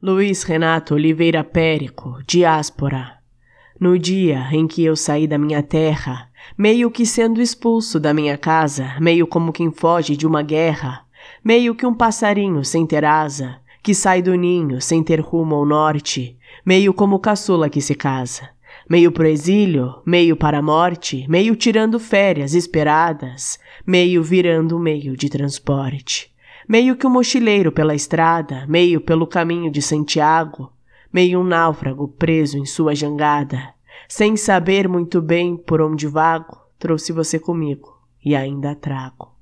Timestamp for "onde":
35.80-36.06